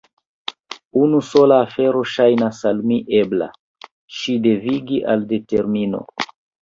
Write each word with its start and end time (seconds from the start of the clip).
Unu 1.01 1.19
sola 1.27 1.59
afero 1.65 2.01
ŝajnas 2.13 2.63
al 2.71 2.81
mi 2.93 2.97
ebla: 3.21 3.51
ŝin 4.21 4.43
devigi 4.49 4.99
al 5.15 5.29
determino. 5.35 6.03